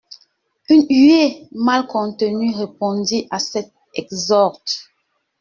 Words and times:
Une 0.69 0.83
huée 0.89 1.47
mal 1.51 1.85
contenue 1.85 2.55
répondit 2.55 3.27
à 3.29 3.37
cet 3.37 3.71
exorde. 3.93 4.57